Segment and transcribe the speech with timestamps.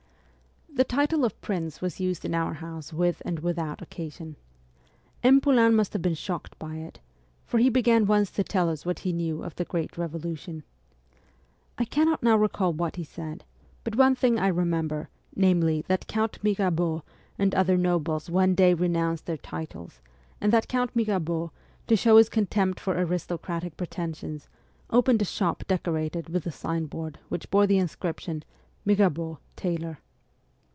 [0.73, 4.37] The title of prince was used in our house with and without occasion.
[5.21, 5.41] M.
[5.41, 6.99] Poulain must have been shocked by it,
[7.45, 10.63] for he began once to tell us what he knew of the great Revolution.
[11.77, 13.43] I cannot now recall what he said,
[13.83, 17.03] but one thing I remember, namely, that' Count Mirabeau'
[17.37, 19.99] and other nobles one day renounced their titles,
[20.39, 21.51] and that Count Mirabeau,
[21.87, 24.47] to show his contempt for aristocratic pretensions,
[24.89, 28.41] opened a shop decorated with a signboard which bore the inscription,'
[28.85, 29.99] Mirabeau, tailor.'